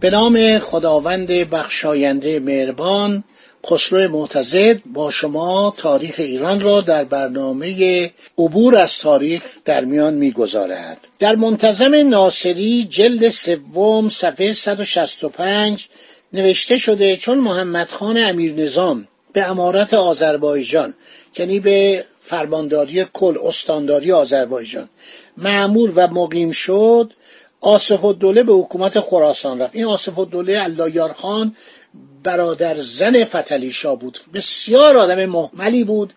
به 0.00 0.10
نام 0.10 0.58
خداوند 0.58 1.26
بخشاینده 1.26 2.40
مهربان 2.40 3.24
خسرو 3.66 4.10
معتزد 4.12 4.82
با 4.86 5.10
شما 5.10 5.74
تاریخ 5.76 6.14
ایران 6.18 6.60
را 6.60 6.80
در 6.80 7.04
برنامه 7.04 8.12
عبور 8.38 8.76
از 8.76 8.98
تاریخ 8.98 9.42
در 9.64 9.84
میان 9.84 10.14
می‌گذارد. 10.14 11.08
در 11.18 11.36
منتظم 11.36 11.94
ناصری 12.08 12.86
جلد 12.90 13.28
سوم 13.28 14.08
صفحه 14.08 14.52
165 14.52 15.88
نوشته 16.32 16.76
شده 16.76 17.16
چون 17.16 17.38
محمد 17.38 17.88
خان 17.88 18.18
امیر 18.18 18.54
نظام 18.54 19.08
به 19.32 19.50
امارت 19.50 19.94
آذربایجان 19.94 20.94
یعنی 21.38 21.60
به 21.60 22.04
فرمانداری 22.20 23.04
کل 23.12 23.34
استانداری 23.46 24.12
آذربایجان 24.12 24.88
معمور 25.36 25.92
و 25.94 26.08
مقیم 26.08 26.50
شد 26.50 27.12
آصف 27.66 28.04
الدوله 28.04 28.42
به 28.42 28.52
حکومت 28.52 29.00
خراسان 29.00 29.60
رفت. 29.60 29.76
این 29.76 29.84
آصف 29.84 30.18
الدوله 30.18 30.62
اللایار 30.62 31.12
خان 31.12 31.56
برادر 32.22 32.74
زن 32.78 33.24
فتلی 33.24 33.72
بود. 34.00 34.18
بسیار 34.34 34.96
آدم 34.96 35.24
محملی 35.26 35.84
بود. 35.84 36.12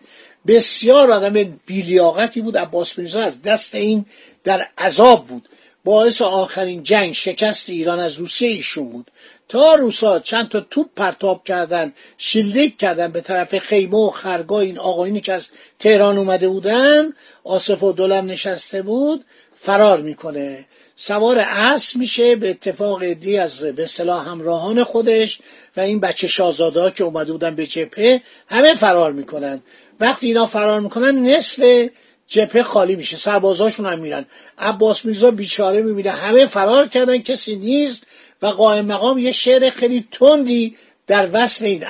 بسیار 0.46 1.10
آدم 1.10 1.58
بیلیاقتی 1.66 2.40
بود. 2.40 2.56
عباس 2.56 2.98
میرزا 2.98 3.22
از 3.22 3.42
دست 3.42 3.74
این 3.74 4.04
در 4.44 4.66
عذاب 4.78 5.26
بود. 5.26 5.48
باعث 5.84 6.22
آخرین 6.22 6.82
جنگ 6.82 7.12
شکست 7.12 7.70
ایران 7.70 7.98
از 7.98 8.14
روسیه 8.14 8.48
ایشون 8.48 8.90
بود. 8.90 9.10
تا 9.48 9.74
روسا 9.74 10.18
چند 10.18 10.48
تا 10.48 10.60
توپ 10.60 10.86
پرتاب 10.96 11.44
کردن 11.44 11.92
شلیک 12.18 12.78
کردن 12.78 13.12
به 13.12 13.20
طرف 13.20 13.58
خیمه 13.58 13.96
و 13.96 14.10
خرگاه 14.10 14.58
این 14.58 14.78
آقایینی 14.78 15.20
که 15.20 15.32
از 15.32 15.48
تهران 15.78 16.18
اومده 16.18 16.48
بودن 16.48 17.12
آصف 17.44 17.82
و 17.82 17.92
دولم 17.92 18.26
نشسته 18.26 18.82
بود. 18.82 19.24
فرار 19.62 20.00
می‌کنه. 20.00 20.64
سوار 20.96 21.38
اسب 21.38 21.96
میشه 21.96 22.36
به 22.36 22.50
اتفاق 22.50 23.04
دی 23.04 23.38
از 23.38 23.58
به 23.62 23.86
صلاح 23.86 24.28
همراهان 24.28 24.84
خودش 24.84 25.40
و 25.76 25.80
این 25.80 26.00
بچه 26.00 26.28
شاهزاده 26.28 26.90
که 26.90 27.04
اومده 27.04 27.32
بودن 27.32 27.54
به 27.54 27.66
جبهه 27.66 28.22
همه 28.48 28.74
فرار 28.74 29.12
می‌کنن. 29.12 29.62
وقتی 30.00 30.26
اینا 30.26 30.46
فرار 30.46 30.80
می‌کنن 30.80 31.18
نصف 31.18 31.88
جبهه 32.26 32.62
خالی 32.62 32.96
میشه. 32.96 33.16
سربازاشون 33.16 33.86
هم 33.86 33.98
میرن. 33.98 34.26
عباس 34.58 35.04
میرزا 35.04 35.30
بیچاره 35.30 35.82
می‌بینه. 35.82 36.10
همه 36.10 36.46
فرار 36.46 36.88
کردن. 36.88 37.18
کسی 37.18 37.56
نیست 37.56 38.02
و 38.42 38.46
قائم 38.46 38.86
مقام 38.86 39.18
یه 39.18 39.32
شعر 39.32 39.70
خیلی 39.70 40.08
تندی 40.12 40.76
در 41.06 41.28
وصف 41.32 41.62
این 41.62 41.84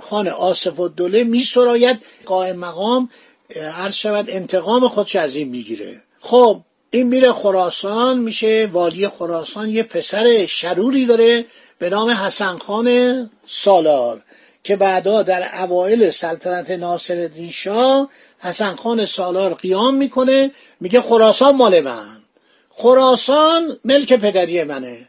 خان 0.00 0.28
آصف 0.28 0.80
و 0.80 0.88
دوله 0.88 1.24
میسراید. 1.24 1.98
قائم 2.24 2.56
مقام 2.56 3.08
عرض 3.74 3.94
شود 3.94 4.30
انتقام 4.30 4.88
خودش 4.88 5.16
از 5.16 5.36
این 5.36 5.48
می‌گیره. 5.48 6.02
خب 6.20 6.62
این 6.90 7.08
میره 7.08 7.32
خراسان 7.32 8.18
میشه 8.18 8.68
والی 8.72 9.08
خراسان. 9.08 9.70
یه 9.70 9.82
پسر 9.82 10.46
شروری 10.46 11.06
داره 11.06 11.44
به 11.78 11.90
نام 11.90 12.10
حسن 12.10 12.58
خان 12.58 13.30
سالار 13.46 14.22
که 14.64 14.76
بعدا 14.76 15.22
در 15.22 15.62
اوایل 15.62 16.10
سلطنت 16.10 16.70
ناصر 16.70 17.30
شاه 17.52 18.10
حسن 18.38 18.76
خان 18.76 19.04
سالار 19.04 19.54
قیام 19.54 19.94
می‌کنه. 19.94 20.50
میگه 20.80 21.00
خراسان 21.00 21.56
مال 21.56 21.80
من. 21.80 22.18
خراسان 22.70 23.78
ملک 23.84 24.12
پدری 24.12 24.62
منه. 24.62 25.08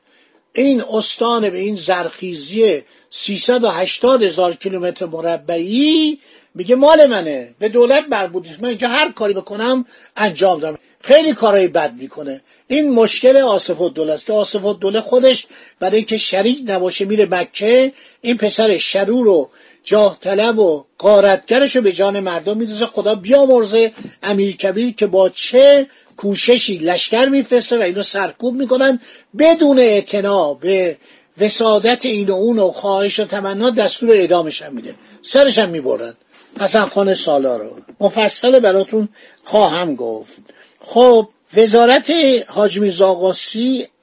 این 0.53 0.84
استان 0.94 1.50
به 1.50 1.57
این 1.57 1.75
زرخیزی 1.75 2.84
380 3.09 4.23
هزار 4.23 4.53
کیلومتر 4.53 5.06
مربعی 5.06 6.19
میگه 6.56 6.75
مال 6.75 7.06
منه. 7.06 7.56
به 7.59 7.69
دولت 7.69 8.06
مربوط 8.09 8.47
من 8.59 8.69
اینجا 8.69 8.88
هر 8.88 9.12
کاری 9.12 9.34
بکنم 9.34 9.85
انجام 10.18 10.59
دارم. 10.59 10.78
خیلی 11.02 11.34
کارهای 11.34 11.68
بد 11.68 11.94
می‌کنه. 11.94 12.42
این 12.68 12.92
مشکل 12.92 13.38
آصف 13.38 13.82
الدوله 13.82 14.14
است. 14.14 14.26
که 14.26 14.34
آصف 14.34 14.66
الدوله 14.66 15.02
خودش 15.02 15.48
برای 15.80 15.96
اینکه 15.98 16.18
شریک 16.18 16.64
نباشه 16.68 17.06
میره 17.06 17.26
مکه. 17.32 17.94
این 18.22 18.38
پسر 18.38 18.78
شرور 18.78 19.28
و 19.28 19.50
جاه 19.84 20.18
طلب 20.20 20.60
و 20.60 20.86
قارتگرش 20.98 21.76
رو 21.76 21.82
به 21.82 21.92
جان 21.92 22.20
مردم 22.20 22.58
میدوزه. 22.58 22.86
خدا 22.86 23.16
بیامرزه 23.16 23.92
امیر 24.24 24.56
کبیر 24.56 24.96
که 24.96 25.08
با 25.08 25.30
چه 25.30 25.88
کوششی 26.18 26.78
لشکر 26.78 27.26
میفرسته 27.26 27.78
و 27.78 27.81
اینو 27.81 28.04
سرکوب 28.04 28.56
می‌کنن 28.56 29.00
بدون 29.38 29.80
اعتنا 29.80 30.54
به 30.54 30.98
وسادت 31.38 32.06
این 32.06 32.30
و 32.30 32.34
اون 32.34 32.60
و 32.60 32.72
خواهش 32.72 33.20
و 33.20 33.26
تمنا 33.26 33.70
دستور 33.70 34.12
اعدامش 34.12 34.62
هم 34.62 34.74
میده. 34.74 34.96
سرش 35.22 35.58
هم 35.58 35.70
می‌برن. 35.70 36.14
حسن 36.60 36.86
خان 36.86 37.14
سالار 37.14 37.60
رو. 37.60 37.78
مفصل 38.00 38.60
براتون 38.60 39.10
خواهم 39.44 39.96
گفت. 39.96 40.38
خب 40.81 41.29
وزارت 41.57 42.12
حاج 42.47 42.79
میرزا 42.79 43.34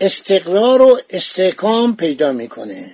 استقرار 0.01 0.83
و 0.83 0.99
استحکام 1.11 1.97
پیدا 1.97 2.33
می‌کنه. 2.33 2.85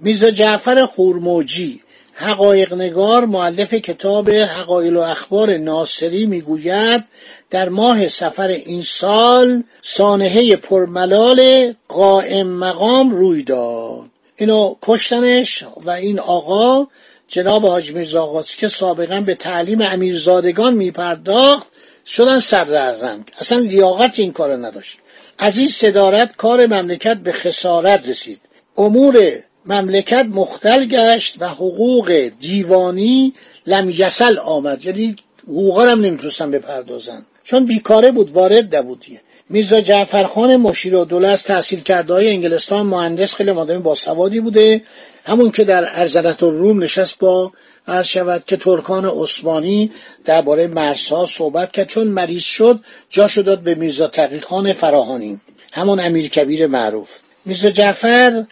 میرزا 0.00 0.30
جعفر 0.30 0.86
خورموجی 0.86 1.82
حقایق 2.12 2.74
نگار 2.74 3.24
معلف 3.24 3.74
کتاب 3.74 4.30
حقایل 4.30 4.96
و 4.96 5.00
اخبار 5.00 5.56
ناصری 5.56 6.26
می‌گوید 6.26 7.04
در 7.50 7.68
ماه 7.68 8.08
سفر 8.08 8.48
این 8.48 8.82
سال 8.82 9.62
سانحه 9.82 10.56
پرملال 10.56 11.72
قائم 11.88 12.46
مقام 12.46 13.10
روی 13.10 13.42
داد. 13.42 14.04
اینو 14.36 14.74
کشتنش 14.82 15.64
و 15.84 15.90
این 15.90 16.20
آقا 16.20 16.86
جناب 17.28 17.66
حاج 17.66 17.92
میرزا 17.92 18.44
که 18.58 18.68
سابقا 18.68 19.20
به 19.20 19.34
تعلیم 19.34 19.80
امیرزادگان 19.80 20.74
میپرداخت 20.74 21.66
شدن 22.06 22.38
صدر 22.38 22.96
اصلا 23.38 23.58
لیاقت 23.58 24.18
این 24.18 24.32
کار 24.32 24.66
نداشت. 24.66 24.98
از 25.38 25.56
این 25.56 25.68
صدارت 25.68 26.36
کار 26.36 26.66
مملکت 26.66 27.16
به 27.16 27.32
خسارت 27.32 28.08
رسید. 28.08 28.40
امور 28.76 29.32
مملکت 29.66 30.26
مختل 30.34 30.84
گشت 30.84 31.36
و 31.42 31.48
حقوق 31.48 32.30
دیوانی 32.40 33.34
لم 33.66 33.90
یسل 33.90 34.38
آمد. 34.38 34.84
یعنی 34.84 35.16
حقوقا 35.44 35.82
هم 35.82 36.00
نمی‌تونستن 36.00 36.50
بپردازن. 36.50 37.26
چون 37.44 37.66
بیکاره 37.66 38.10
بود 38.10 38.30
وارد 38.30 38.76
نبودیه 38.76 39.20
میرزا 39.52 39.80
جعفرخان 39.80 40.56
مشیر 40.56 40.94
و 40.94 41.04
دوله 41.04 41.28
از 41.28 41.42
تحصیل 41.42 41.80
کرده 41.80 42.12
های 42.12 42.28
انگلستان 42.28 42.86
مهندس 42.86 43.34
خیلی 43.34 43.52
با 43.52 43.64
باسوادی 43.64 44.40
بوده. 44.40 44.82
همون 45.24 45.50
که 45.50 45.64
در 45.64 45.98
ارزدت 46.00 46.42
روم 46.42 46.82
نشست 46.82 47.18
با 47.18 47.52
عرض 47.88 48.06
شود 48.06 48.44
که 48.46 48.56
ترکان 48.56 49.04
عثمانی 49.04 49.90
درباره 50.24 50.66
مرزها 50.66 51.26
صحبت 51.26 51.72
کرد. 51.72 51.88
چون 51.88 52.06
مریض 52.06 52.42
شد 52.42 52.80
جاشو 53.08 53.42
داد 53.42 53.60
به 53.60 53.74
میرزا 53.74 54.06
تقیخان 54.06 54.72
فراهانی. 54.72 55.40
همون 55.72 56.00
امیر 56.00 56.28
کبیر 56.28 56.66
معروف. 56.66 57.10
میرزا 57.44 57.70
جعفر 57.70 58.44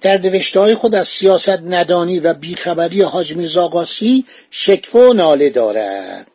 در 0.00 0.18
نوشته 0.18 0.60
های 0.60 0.74
خود 0.74 0.94
از 0.94 1.08
سیاست 1.08 1.60
ندانی 1.66 2.20
و 2.20 2.34
بیخبری 2.34 3.02
حاج 3.02 3.36
میرزا 3.36 3.68
قاسی 3.68 4.24
شکوه 4.50 5.02
و 5.02 5.12
ناله 5.12 5.50
دارد. 5.50 6.26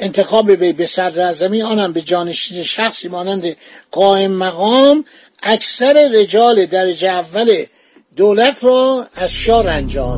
انتخاب 0.00 0.46
وی 0.48 0.72
به 0.72 0.86
صدر 0.86 1.22
اعظمی 1.22 1.62
آنم 1.62 1.92
به 1.92 2.00
جانشین 2.00 2.62
شخصی 2.62 3.08
مانند 3.08 3.56
قائم 3.90 4.30
مقام 4.30 5.04
اکثر 5.42 6.08
رجال 6.14 6.66
درجه 6.66 7.08
اول 7.08 7.64
دولت 8.16 8.64
را 8.64 9.06
از 9.14 9.32
شاه 9.32 9.66
انجام. 9.66 10.16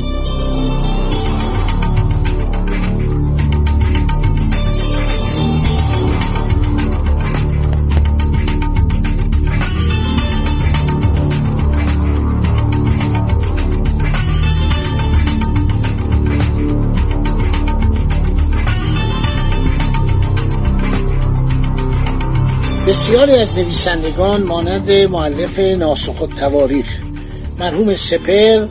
بسیاری 23.12 23.32
از 23.32 23.58
نویسندگان 23.58 24.42
مانند 24.42 24.90
معلف 24.90 25.58
ناسخ 25.58 26.28
تواریخ 26.38 26.86
مرحوم 27.58 27.94
سپر 27.94 28.66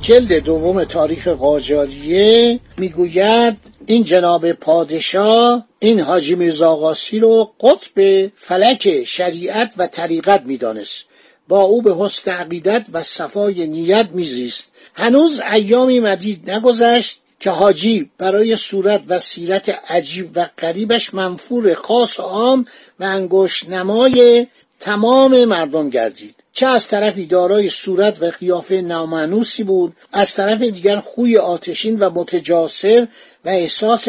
جلد 0.00 0.32
دوم 0.32 0.84
تاریخ 0.84 1.28
قاجاریه 1.28 2.60
می‌گوید 2.76 3.56
این 3.86 4.04
جناب 4.04 4.52
پادشاه 4.52 5.64
این 5.78 6.00
حاجی 6.00 6.34
میرزاقاسی 6.34 7.18
رو 7.18 7.52
قطب 7.60 8.30
فلک 8.36 9.04
شریعت 9.04 9.74
و 9.78 9.86
طریقت 9.86 10.42
می‌دانست. 10.46 11.04
با 11.48 11.60
او 11.60 11.82
به 11.82 11.94
حسن 11.98 12.30
عقیدت 12.30 12.86
و 12.92 13.02
صفای 13.02 13.66
نیت 13.66 14.08
میزیست. 14.12 14.64
هنوز 14.94 15.40
ایامی 15.52 16.00
مدید 16.00 16.50
نگذشت 16.50 17.20
که 17.40 17.50
حاجی 17.50 18.10
برای 18.18 18.56
صورت 18.56 19.04
و 19.08 19.18
سیرت 19.18 19.68
عجیب 19.68 20.30
و 20.34 20.48
قریبش 20.56 21.14
منفور 21.14 21.74
خاص 21.74 22.20
عام 22.20 22.64
و 23.00 23.04
انگشت 23.04 23.68
نمای 23.68 24.46
تمام 24.80 25.44
مردم 25.44 25.90
گردید. 25.90 26.34
چه 26.52 26.66
از 26.66 26.86
طرفی 26.86 27.26
دارای 27.26 27.70
صورت 27.70 28.22
و 28.22 28.30
قیافه 28.30 28.80
نامانوسی 28.80 29.64
بود 29.64 29.96
از 30.12 30.34
طرف 30.34 30.60
دیگر 30.60 31.00
خوی 31.00 31.38
آتشین 31.38 31.98
و 31.98 32.10
متجاسر 32.10 33.08
و 33.44 33.48
احساس 33.48 34.08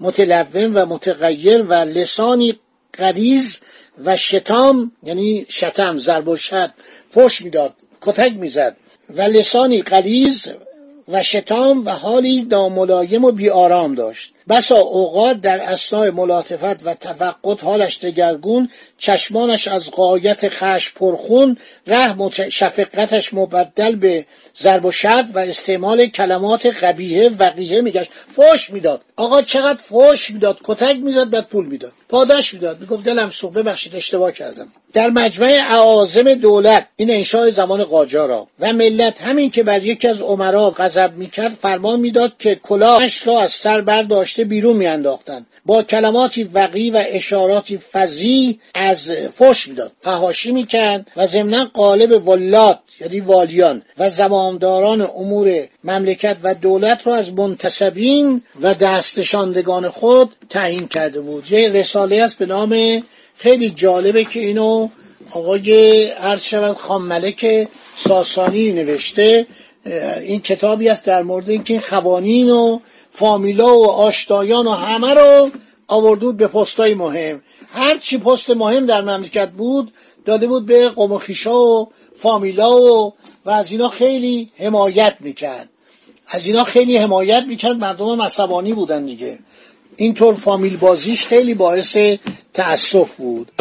متلون 0.00 0.74
و 0.74 0.86
متغیر 0.86 1.62
و 1.62 1.74
لسانی 1.74 2.58
قریز 2.92 3.56
و 4.04 4.16
شتام 4.16 4.92
یعنی 5.02 5.46
شتم 5.50 5.98
ضرب 5.98 6.28
و 6.28 6.36
شد 6.36 6.70
فش 7.14 7.42
می‌داد 7.42 7.74
کتک 8.00 8.32
می‌زد 8.32 8.76
و 9.10 9.22
لسانی 9.22 9.82
قریز 9.82 10.48
و 11.08 11.22
شتام 11.22 11.86
و 11.86 11.90
حالی 11.90 12.42
ناملایم 12.42 13.24
و 13.24 13.32
بیارام 13.32 13.94
داشت. 13.94 14.34
بسا 14.48 14.76
اوقات 14.76 15.40
در 15.40 15.60
اسنای 15.60 16.10
ملاطفت 16.10 16.86
و 16.86 16.94
تفقد 16.94 17.60
حالش 17.60 17.98
دگرگون 17.98 18.70
چشمانش 18.98 19.68
از 19.68 19.90
قایت 19.90 20.48
خش 20.48 20.92
پرخون 20.92 21.56
رحم 21.86 22.28
شفقتش 22.28 23.34
مبدل 23.34 23.96
به 23.96 24.26
ضرب 24.58 24.84
و 24.84 24.90
شد 24.90 25.24
و 25.34 25.38
استعمال 25.38 26.06
کلمات 26.06 26.66
قبیه 26.66 27.28
وقیه 27.38 27.80
میگشت. 27.80 28.10
فوش 28.36 28.70
می‌داد. 28.70 29.00
آقا 29.16 29.42
چقدر 29.42 29.78
فوش 29.82 30.30
می‌داد؟ 30.30 30.58
کتک 30.64 30.96
می‌زد 30.96 31.30
بعد 31.30 31.48
پول 31.48 31.66
می‌داد. 31.66 31.92
پاداش 32.08 32.54
می‌داد. 32.54 32.80
می‌گفت 32.80 33.04
دلم 33.04 33.30
سوخ 33.30 33.52
ببخشید 33.52 33.96
اشتباه 33.96 34.32
کردم. 34.32 34.72
در 34.92 35.08
مجمع 35.08 35.58
اعاظم 35.70 36.34
دولت 36.34 36.86
این 36.96 37.10
انشاء 37.10 37.50
زمان 37.50 37.84
قاجارا 37.84 38.46
و 38.60 38.72
ملت 38.72 39.22
همین 39.22 39.50
که 39.50 39.62
بر 39.62 39.82
یکی 39.82 40.08
از 40.08 40.20
عمرا 40.20 40.70
غضب 40.70 41.12
می‌کرد 41.16 41.50
فرمان 41.62 42.00
می‌داد 42.00 42.32
که 42.38 42.54
کلاهش 42.54 43.26
را 43.26 43.40
از 43.40 43.50
سر 43.50 43.80
برداشته 44.38 44.44
بیرون 44.44 44.76
میانداختند. 44.76 45.46
با 45.66 45.82
کلماتی 45.82 46.44
وقی 46.44 46.90
و 46.90 47.04
اشاراتی 47.06 47.78
فضی 47.92 48.60
از 48.74 49.10
فش 49.38 49.68
می‌داد. 49.68 49.92
فهاشی 50.00 50.52
می‌کرد 50.52 51.06
و 51.16 51.26
ضمنا 51.26 51.64
قالب 51.64 52.28
ولات 52.28 52.78
یعنی 53.00 53.20
والیان 53.20 53.82
و 53.98 54.08
زمامداران 54.08 55.00
امور 55.00 55.68
مملکت 55.84 56.36
و 56.42 56.54
دولت 56.54 57.06
را 57.06 57.14
از 57.16 57.32
منتصبین 57.32 58.42
و 58.60 58.74
دستشاندگان 58.74 59.88
خود 59.88 60.34
تعیین 60.50 60.88
کرده 60.88 61.20
بود. 61.20 61.52
یه 61.52 61.68
رساله 61.68 62.22
است 62.22 62.38
به 62.38 62.46
نام 62.46 63.02
خیلی 63.36 63.70
جالبه 63.70 64.24
که 64.24 64.40
اینو 64.40 64.88
آقای 65.30 66.04
عرض 66.10 66.42
شود 66.42 66.76
خان 66.76 67.02
ملک 67.02 67.68
ساسانی 67.96 68.72
نوشته. 68.72 69.46
این 70.22 70.40
کتابی 70.40 70.88
است 70.88 71.04
در 71.04 71.22
مورد 71.22 71.50
اینکه 71.50 71.74
این 71.74 71.82
خوانین 71.82 72.50
و 72.50 72.78
فامیلا 73.10 73.78
و 73.78 73.90
آشتایان 73.90 74.66
و 74.66 74.70
همه 74.70 75.14
رو 75.14 75.50
آوردود 75.88 76.36
به 76.36 76.46
پستای 76.46 76.94
مهم. 76.94 77.42
هر 77.72 77.98
چی 77.98 78.18
پست 78.18 78.50
مهم 78.50 78.86
در 78.86 79.00
مملکت 79.00 79.50
بود 79.50 79.92
داده 80.24 80.46
بود 80.46 80.66
به 80.66 80.88
قوم 80.88 81.12
و 81.12 81.20
و 81.50 81.86
فامیلا 82.18 82.76
و 82.76 83.14
و 83.44 83.50
از 83.50 83.72
اینا 83.72 83.88
خیلی 83.88 84.50
حمایت 84.56 85.16
می‌کرد. 85.20 85.68
از 86.28 86.46
اینا 86.46 86.64
خیلی 86.64 86.96
حمایت 86.96 87.44
می‌کرد 87.48 87.76
مردم 87.76 88.22
عصبانی 88.22 88.72
بودن 88.72 89.06
دیگه. 89.06 89.38
اینطور 89.96 90.34
فامیل 90.34 90.76
بازیش 90.76 91.26
خیلی 91.26 91.54
باعث 91.54 91.96
تأسف 92.54 93.14
بود. 93.14 93.52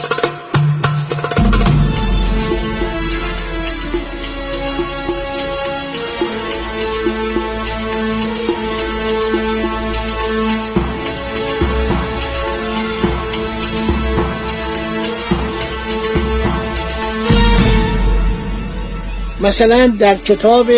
مثلا 19.48 19.88
در 19.88 20.16
کتاب 20.16 20.72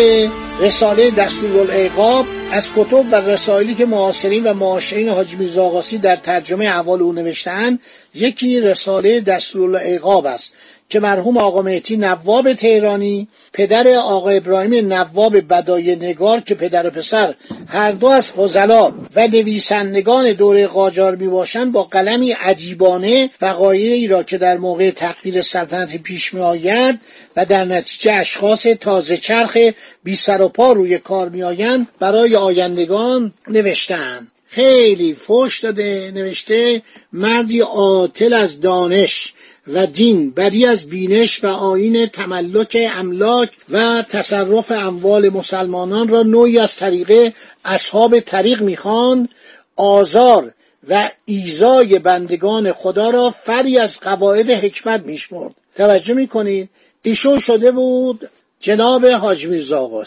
رساله 0.60 1.10
دستورالعقاب 1.10 2.26
از 2.52 2.66
کتب 2.76 3.04
و 3.12 3.14
رسائلی 3.14 3.74
که 3.74 3.86
معاصرین 3.86 4.44
و 4.46 4.54
معاشرین 4.54 5.08
حاج 5.08 5.34
میرزا 5.34 5.82
در 6.02 6.16
ترجمه 6.16 6.64
احوال 6.64 7.02
او 7.02 7.12
نوشتن 7.12 7.78
یکی 8.14 8.60
رساله 8.60 9.20
دستورالعقاب 9.20 10.26
است. 10.26 10.52
که 10.90 11.00
مرحوم 11.00 11.38
آقا 11.38 11.62
مهتی 11.62 11.96
نواب 11.96 12.52
تهرانی 12.52 13.28
پدر 13.52 13.94
آقا 13.94 14.28
ابراهیم 14.28 14.92
نواب 14.92 15.48
بدای 15.48 15.96
نگار 15.96 16.40
که 16.40 16.54
پدر 16.54 16.86
و 16.86 16.90
پسر 16.90 17.34
هر 17.68 17.90
دو 17.90 18.06
از 18.06 18.28
فضلا 18.28 18.92
و 19.16 19.28
نویسندگان 19.28 20.32
دوره 20.32 20.66
قاجار 20.66 21.16
می 21.16 21.28
باشند 21.28 21.72
با 21.72 21.82
قلمی 21.82 22.32
عجیبانه 22.32 23.30
وقایعی 23.40 24.06
را 24.06 24.22
که 24.22 24.38
در 24.38 24.56
موقع 24.56 24.90
تقلیل 24.90 25.40
سلطنت 25.40 25.96
پیش 25.96 26.34
می 26.34 26.40
آید 26.40 27.00
و 27.36 27.46
در 27.46 27.64
نتیجه 27.64 28.12
اشخاص 28.12 28.62
تازه 28.62 29.16
چرخ 29.16 29.56
بی 30.04 30.14
سر 30.14 30.42
و 30.42 30.48
پا 30.48 30.72
روی 30.72 30.98
کار 30.98 31.28
می 31.28 31.42
آیند 31.42 31.88
برای 32.00 32.36
آیندگان 32.36 33.32
نوشتند 33.48 34.28
خیلی 34.50 35.14
فوش 35.14 35.60
داده 35.60 36.12
نوشته 36.14 36.82
مردی 37.12 37.60
عاطل 37.60 38.32
از 38.32 38.60
دانش 38.60 39.34
و 39.66 39.86
دین 39.86 40.30
بری 40.30 40.66
از 40.66 40.86
بینش 40.86 41.44
و 41.44 41.46
آین 41.46 42.06
تملک 42.06 42.76
املاک 42.92 43.50
و 43.70 44.02
تصرف 44.02 44.70
اموال 44.70 45.28
مسلمانان 45.28 46.08
را 46.08 46.22
نوعی 46.22 46.58
از 46.58 46.76
طریقه 46.76 47.34
اصحاب 47.64 48.20
طریق 48.20 48.62
می‌خواند 48.62 49.28
آزار 49.76 50.52
و 50.88 51.10
ایزای 51.24 51.98
بندگان 51.98 52.72
خدا 52.72 53.10
را 53.10 53.30
فری 53.30 53.78
از 53.78 54.00
قواعد 54.00 54.50
حکمت 54.50 55.00
میشمرد. 55.06 55.54
توجه 55.76 56.14
می‌کنید؟ 56.14 56.68
ایشون 57.02 57.38
شده 57.38 57.70
بود 57.70 58.28
جناب 58.60 59.06
حاج 59.06 59.46
میرزا 59.46 60.04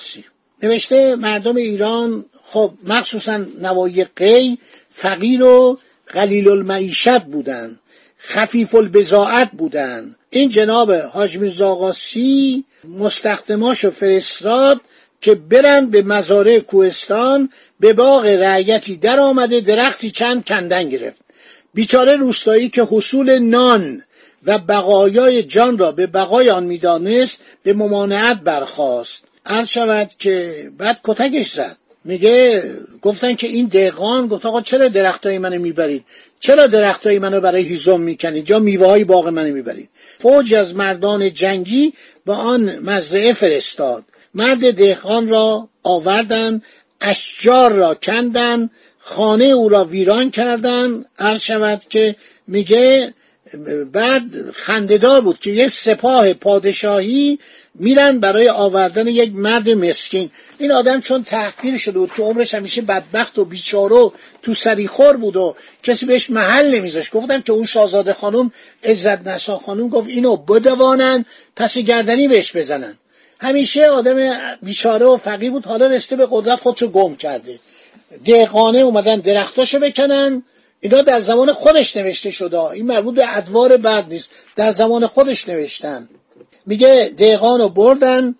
نوشته 0.64 1.16
مردم 1.16 1.56
ایران 1.56 2.26
خب 2.54 2.74
مخصوصا 2.88 3.46
نوای 3.62 4.06
قی 4.16 4.58
فقیر 4.96 5.44
و 5.44 5.80
قلیل 6.08 6.50
المعیشت 6.50 7.20
بودند 7.20 7.80
خفیف 8.20 8.76
البزاعت 8.76 9.52
بودند. 9.52 10.16
این 10.30 10.50
جناب 10.50 10.92
حاج 10.92 11.38
میرزاقاسی 11.38 12.64
مستخدماشو 12.84 13.92
فرستاد 13.92 14.82
که 15.22 15.36
برند 15.36 15.92
به 15.92 16.02
مزارع 16.02 16.60
کوهستان 16.60 17.50
به 17.80 17.94
باغ 17.94 18.26
رعیتی 18.26 18.98
در 18.98 19.20
آمده 19.20 19.62
درختی 19.62 20.12
چند 20.12 20.46
کندن 20.46 20.90
گرفت. 20.90 21.22
بیچاره 21.74 22.16
روستایی 22.16 22.70
که 22.70 22.88
حصول 22.92 23.40
نان 23.40 24.04
و 24.46 24.58
بقایای 24.58 25.44
جان 25.44 25.78
را 25.78 25.92
به 25.92 26.08
بقای 26.08 26.50
آن 26.50 26.64
می‌دانست 26.64 27.38
به 27.64 27.74
ممانعت 27.74 28.42
برخواست 28.42 29.24
عرض 29.46 29.68
شود 29.68 30.12
که 30.20 30.72
بعد 30.78 31.00
کتکش 31.04 31.52
زد. 31.52 31.78
میگه 32.06 32.64
گفتن 33.02 33.36
که 33.36 33.48
این 33.48 33.68
دقان 33.68 34.28
گفت 34.28 34.46
آقا 34.46 34.62
چرا 34.62 34.88
درختای 34.88 35.38
منو 35.38 35.62
می‌برید؟ 35.62 36.06
چرا 36.40 36.68
درختای 36.68 37.20
منو 37.20 37.42
برای 37.42 37.64
هیزم 37.64 38.02
می‌کنید؟ 38.02 38.50
یا 38.50 38.60
میوه 38.60 38.88
های 38.88 39.04
باغ 39.04 39.28
منو 39.28 39.54
می‌برید؟ 39.54 39.90
فوج 40.20 40.54
از 40.54 40.76
مردان 40.76 41.34
جنگی 41.34 41.94
به 42.26 42.34
آن 42.34 42.80
مزرعه 42.80 43.34
فرستاد. 43.34 44.04
مرد 44.34 44.76
دهقان 44.76 45.28
را 45.28 45.70
آوردن 45.84 46.62
اشجار 47.02 47.72
را 47.72 47.94
کندن 47.94 48.70
خانه 49.00 49.46
او 49.46 49.70
را 49.70 49.84
ویران 49.84 50.32
کردن. 50.32 51.06
عرض 51.20 51.42
شود 51.42 51.82
که 51.90 52.16
میگه 52.48 53.14
بعد 53.92 54.52
خندهدار 54.52 55.22
بود 55.22 55.40
که 55.40 55.52
یه 55.52 55.68
سپاه 55.68 56.34
پادشاهی 56.34 57.40
میرن 57.76 58.20
برای 58.20 58.50
آوردن 58.50 59.08
یک 59.08 59.32
مرد 59.36 59.70
مسکین. 59.70 60.32
این 60.58 60.72
آدم 60.72 61.02
چون 61.02 61.24
تحقیر 61.24 61.78
شده 61.78 62.00
بود 62.00 62.12
تو 62.16 62.24
عمرش 62.24 62.54
همیشه 62.54 62.82
بدبخت 62.82 63.40
و 63.40 63.46
بیچاره 63.46 64.12
تو 64.42 64.54
سریخور 64.54 65.18
بود 65.18 65.36
و 65.36 65.56
کسی 65.84 66.06
بهش 66.06 66.30
محل 66.30 66.76
نمیذاش 66.76 67.10
گفتم 67.14 67.42
که 67.42 67.54
اون 67.54 67.66
شاهزاده 67.66 68.14
خانم 68.14 68.52
عزت 68.84 69.28
نسا 69.28 69.58
خانم 69.58 69.90
گفت 69.90 70.08
اینو 70.08 70.36
بدوانن 70.36 71.26
پس 71.56 71.78
گردنی 71.78 72.28
بهش 72.28 72.56
بزنن. 72.56 72.98
همیشه 73.40 73.86
آدم 73.86 74.38
بیچاره 74.62 75.06
و 75.06 75.18
فقیر 75.18 75.52
بود 75.52 75.66
حالا 75.66 75.88
رسته 75.88 76.16
به 76.16 76.28
قدرت 76.32 76.60
خودشو 76.60 76.88
گم 76.88 77.16
کرده. 77.16 77.60
دهقانه 78.26 78.78
اومدن 78.78 79.20
درختاشو 79.20 79.80
بکنن. 79.80 80.44
اینا 80.84 81.02
در 81.02 81.20
زمان 81.20 81.54
خودش 81.54 81.98
نوشته 81.98 82.32
شده. 82.32 82.64
این 82.64 82.86
مربوط 82.86 83.16
به 83.16 83.38
ادوار 83.38 83.78
بعد 83.78 84.08
نیست. 84.10 84.30
در 84.56 84.72
زمان 84.72 85.08
خودش 85.08 85.50
نوشتن. 85.50 86.10
میگه 86.66 87.12
دهقان 87.18 87.62
رو 87.62 87.70
بردن. 87.70 88.36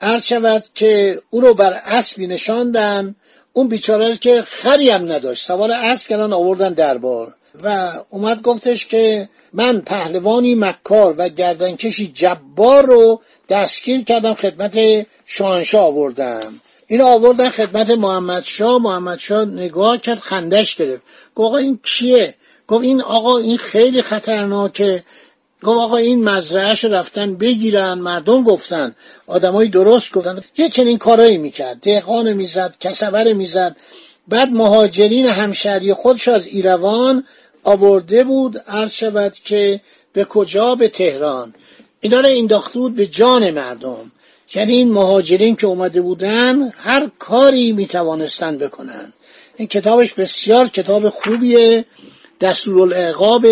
عرض 0.00 0.24
شود 0.24 0.64
که 0.74 1.20
او 1.30 1.40
رو 1.40 1.54
بر 1.54 1.80
اسبی 1.84 2.26
نشاندن. 2.26 3.14
اون 3.52 3.68
بیچاره 3.68 4.16
که 4.16 4.42
خری 4.42 4.90
هم 4.90 5.12
نداشت. 5.12 5.46
سوار 5.46 5.70
اسب 5.70 6.08
کردن 6.08 6.32
آوردن 6.32 6.72
دربار. 6.72 7.34
و 7.64 7.92
اومد 8.10 8.42
گفتش 8.42 8.86
که 8.86 9.28
من 9.52 9.80
پهلوانی 9.80 10.54
مکار 10.54 11.14
و 11.18 11.28
گردنکشی 11.28 12.06
جبار 12.06 12.86
رو 12.86 13.20
دستگیر 13.48 14.04
کردم 14.04 14.34
خدمت 14.34 15.06
شاهنشاه 15.26 15.86
آوردم. 15.86 16.60
این 16.90 17.00
آوردن 17.00 17.50
خدمت 17.50 17.90
محمد 17.90 18.42
شاه. 18.42 18.82
محمد 18.82 19.18
شاه 19.18 19.44
نگاه 19.44 19.98
کرد 19.98 20.18
خندش 20.18 20.76
گرفت. 20.76 21.02
گفت 21.34 21.46
آقا 21.46 21.56
این 21.56 21.78
کیه 21.82 22.34
گفت 22.68 22.84
این 22.84 23.02
آقا 23.02 23.38
این 23.38 23.56
خیلی 23.58 24.02
خطرناکه. 24.02 25.04
گفت 25.62 25.78
آقا 25.80 25.96
این 25.96 26.24
مزرعهش 26.24 26.84
رفتن 26.84 27.36
بگیرن 27.36 27.94
مردم 27.94 28.42
گفتن. 28.42 28.94
آدمای 29.26 29.68
درست 29.68 30.12
گفتن. 30.12 30.40
یه 30.58 30.68
چنین 30.68 30.98
کارایی 30.98 31.38
می‌کرد. 31.38 31.80
دهقان 31.80 32.32
می‌زد 32.32 32.74
کسبر 32.80 33.32
می‌زد. 33.32 33.76
بعد 34.28 34.48
مهاجرین 34.48 35.26
همشهری 35.26 35.92
خودش 35.92 36.28
از 36.28 36.46
ایروان 36.46 37.24
آورده 37.64 38.24
بود. 38.24 38.58
عرض 38.58 38.92
شود 38.92 39.34
که 39.44 39.80
به 40.12 40.24
کجا؟ 40.24 40.74
به 40.74 40.88
تهران. 40.88 41.54
اینا 42.00 42.20
رو 42.20 42.28
انداخته 42.28 42.78
بود 42.78 42.94
به 42.94 43.06
جان 43.06 43.50
مردم. 43.50 44.12
یعنی 44.54 44.72
این 44.72 44.92
مهاجرین 44.92 45.56
که 45.56 45.66
اومده 45.66 46.00
بودن 46.00 46.68
هر 46.70 47.10
کاری 47.18 47.72
می‌توانستن 47.72 48.58
بکنن. 48.58 49.12
این 49.56 49.68
کتابش 49.68 50.14
بسیار 50.14 50.68
کتاب 50.68 51.08
خوبیه 51.08 51.84
دستورالعقاب 52.40 53.46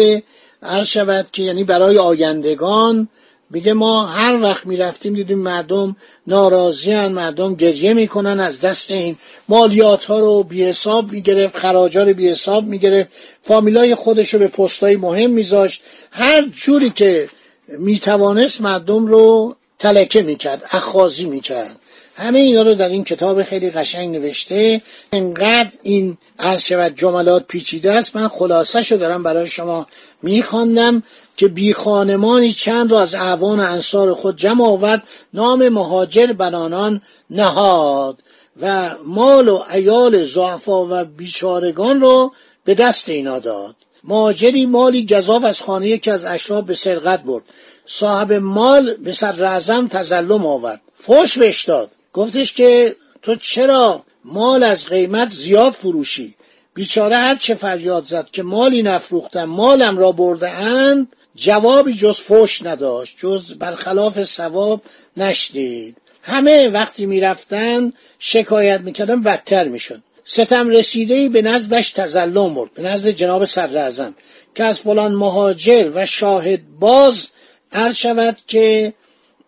عرض 0.63 0.87
شود 0.87 1.27
که 1.33 1.43
یعنی 1.43 1.65
برای 1.65 1.99
آیندگان. 1.99 3.09
میگه 3.51 3.73
ما 3.73 4.07
هر 4.07 4.43
وقت 4.43 4.67
می‌رفتیم 4.67 5.15
دیدیم 5.15 5.39
مردم 5.39 5.97
ناراضیان 6.27 7.13
مردم 7.13 7.55
گریه 7.55 7.95
می‌کنن 7.95 8.41
از 8.41 8.61
دست 8.61 8.91
این 8.91 9.17
مالیات 9.49 10.05
ها 10.05 10.19
رو 10.19 10.43
بی 10.43 10.65
حساب 10.65 11.13
می‌گرفت 11.13 11.59
خراجا 11.59 12.03
رو 12.03 12.15
بی 12.15 12.29
حساب 12.29 12.65
می‌گرفت. 12.65 13.09
فامیلای 13.43 13.95
خودش 13.95 14.35
رو 14.35 14.41
به 14.41 14.49
پستای 14.49 14.97
مهم 14.97 15.31
میذاشت. 15.31 15.83
هر 16.11 16.49
جوری 16.57 16.91
که 16.91 17.29
می‌توانست 17.69 18.61
مردم 18.61 19.07
رو 19.07 19.57
تلکه 19.79 20.23
می‌کرد 20.23 20.65
اخازی 20.73 21.25
می‌کرد. 21.25 21.77
همه 22.17 22.39
اینا 22.39 22.63
رو 22.63 22.75
در 22.75 22.89
این 22.89 23.05
کتاب 23.05 23.43
خیلی 23.43 23.71
قشنگ 23.71 24.17
نوشته. 24.17 24.83
انقدر 25.13 25.71
این 25.83 26.19
عرض 26.39 26.63
شود 26.65 26.95
جملات 26.95 27.47
پیچیده 27.47 27.93
است 27.93 28.17
من 28.17 28.29
خلاصه 28.29 28.83
شو 28.83 28.97
دارم 28.97 29.23
برای 29.23 29.47
شما 29.47 29.87
میخواندم 30.23 31.03
که 31.37 31.49
بی 31.49 31.73
خانمانی 31.73 32.53
چند 32.53 32.93
را 32.93 33.01
از 33.01 33.15
اعوان 33.15 33.61
انصار 33.61 34.15
خود 34.15 34.37
جمع 34.37 34.65
آورد. 34.65 35.03
نام 35.35 35.69
مهاجر 35.69 36.27
بنانان 36.27 37.03
نهاد 37.31 38.19
و 38.63 38.95
مال 39.07 39.49
و 39.49 39.63
ایال 39.73 40.25
زعفا 40.25 40.87
و 40.87 41.05
بیچارگان 41.05 42.01
رو 42.01 42.33
به 42.65 42.75
دست 42.75 43.09
اینا 43.09 43.39
داد. 43.39 43.77
مهاجری 44.05 44.67
مالی 44.67 45.07
گذاف 45.07 45.45
از 45.45 45.61
خانه 45.61 45.89
یکی 45.89 46.11
از 46.11 46.25
اشراف 46.25 46.65
به 46.65 46.75
سرقت 46.75 47.23
برد. 47.23 47.45
صاحب 47.87 48.33
مال 48.33 48.95
به 48.95 49.13
سر 49.13 49.33
رعظم 49.33 49.89
تظلم 49.89 50.47
آورد. 50.47 50.81
فوش 50.95 51.39
بهش 51.39 51.65
داد. 51.65 51.91
گفتش 52.13 52.53
که 52.53 52.97
تو 53.23 53.35
چرا 53.35 54.03
مال 54.25 54.63
از 54.63 54.87
قیمت 54.87 55.29
زیاد 55.29 55.73
فروشی؟ 55.73 56.35
بیچاره 56.75 57.17
هر 57.17 57.35
چه 57.35 57.55
فریاد 57.55 58.05
زد 58.05 58.31
که 58.33 58.43
مالی 58.43 58.83
نفروختم 58.83 59.45
مالم 59.45 59.99
را 59.99 60.13
برده 60.13 60.51
اند 60.51 61.09
جوابی 61.35 61.95
جز 61.95 62.17
فوش 62.17 62.63
نداشت 62.63 63.17
جز 63.19 63.53
برخلاف 63.53 64.23
ثواب 64.23 64.83
نشدید 65.17 65.97
همه 66.23 66.69
وقتی 66.69 67.07
می‌رفتن 67.07 67.93
شکایت 68.19 68.81
می‌کردن 68.81 69.23
بدتر 69.23 69.69
می‌شد. 69.69 70.03
ستم 70.25 70.69
رسیده 70.69 71.29
به 71.29 71.43
نزدش 71.43 71.93
تزلم 71.93 72.55
برد 72.55 72.75
به 72.75 72.83
نزد 72.83 73.09
جناب 73.09 73.45
صدر 73.45 74.13
که 74.55 74.65
از 74.65 74.81
فلان 74.81 75.15
مهاجر 75.15 75.91
و 75.95 76.07
شاهد 76.07 76.61
باز 76.81 77.29
عرض 77.77 77.97
شود 77.97 78.37
که 78.47 78.93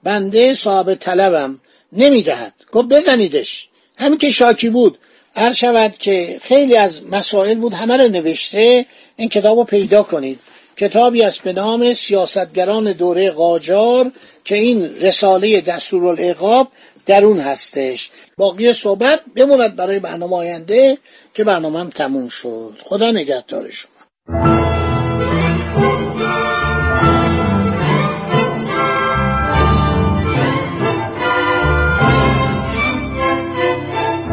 بنده 0.03 0.55
صاحب 0.55 0.95
طلبم 0.95 1.61
نمی‌دهد. 1.93 2.55
گفت 2.73 2.89
بزنیدش. 2.89 3.69
همین 3.99 4.19
که 4.19 4.29
شاکی 4.29 4.71
بود. 4.71 4.99
عرض 5.37 5.57
شود 5.57 5.99
که 5.99 6.41
خیلی 6.43 6.77
از 6.77 7.07
مسائل 7.07 7.59
بود 7.59 7.75
همه 7.75 7.97
رو 7.97 8.09
نوشته. 8.09 8.87
این 9.17 9.29
کتاب 9.29 9.59
رو 9.59 9.65
پیدا 9.65 10.03
کنید. 10.03 10.39
کتابی 10.77 11.23
است 11.23 11.43
به 11.43 11.53
نام 11.53 11.93
سیاستگران 11.93 12.93
دوره 12.93 13.31
قاجار 13.31 14.13
که 14.45 14.55
این 14.55 14.85
رساله 15.01 15.61
دستورالعقاب 15.61 16.69
در 17.07 17.25
اون 17.25 17.41
هستش. 17.41 18.11
باقی 18.37 18.73
صحبت 18.73 19.21
بموند 19.37 19.77
برای 19.77 19.99
برنامه 19.99 20.37
آینده 20.37 20.99
که 21.35 21.45
برنامه 21.45 21.79
هم 21.79 21.91
تموم 21.91 22.29
شد. 22.29 22.79
خدا 22.85 23.11
نگهدار 23.11 23.71
شما. 23.71 24.68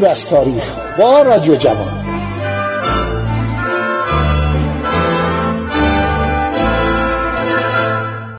عبور 0.00 0.10
از 0.10 0.26
تاریخ 0.26 0.76
با 0.98 1.22
رادیو 1.22 1.54
جوان. 1.54 1.99